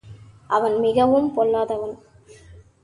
அவன் 0.47 0.79
மிகவும் 0.79 1.29
பொல்லாதவன். 1.37 1.95